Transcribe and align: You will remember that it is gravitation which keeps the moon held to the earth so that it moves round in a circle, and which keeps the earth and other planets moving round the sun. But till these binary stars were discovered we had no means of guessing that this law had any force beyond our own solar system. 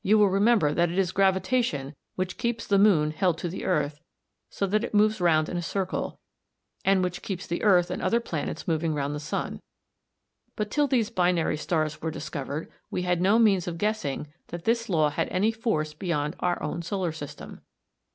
You 0.00 0.16
will 0.16 0.30
remember 0.30 0.72
that 0.72 0.90
it 0.90 0.96
is 0.98 1.12
gravitation 1.12 1.94
which 2.14 2.38
keeps 2.38 2.66
the 2.66 2.78
moon 2.78 3.10
held 3.10 3.36
to 3.36 3.48
the 3.50 3.66
earth 3.66 4.00
so 4.48 4.66
that 4.66 4.82
it 4.82 4.94
moves 4.94 5.20
round 5.20 5.50
in 5.50 5.58
a 5.58 5.62
circle, 5.62 6.18
and 6.82 7.04
which 7.04 7.20
keeps 7.20 7.46
the 7.46 7.62
earth 7.62 7.90
and 7.90 8.00
other 8.00 8.20
planets 8.20 8.66
moving 8.66 8.94
round 8.94 9.14
the 9.14 9.20
sun. 9.20 9.60
But 10.56 10.70
till 10.70 10.86
these 10.86 11.10
binary 11.10 11.58
stars 11.58 12.00
were 12.00 12.10
discovered 12.10 12.72
we 12.90 13.02
had 13.02 13.20
no 13.20 13.38
means 13.38 13.68
of 13.68 13.76
guessing 13.76 14.28
that 14.46 14.64
this 14.64 14.88
law 14.88 15.10
had 15.10 15.28
any 15.28 15.52
force 15.52 15.92
beyond 15.92 16.36
our 16.40 16.62
own 16.62 16.80
solar 16.80 17.12
system. 17.12 17.60